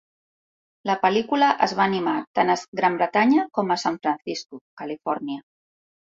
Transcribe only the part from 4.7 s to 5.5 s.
Califòrnia.